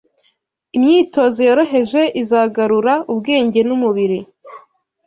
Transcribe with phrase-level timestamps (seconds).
[0.75, 4.19] Imyitozo yoroheje izagarura ubwenge n'umubiri.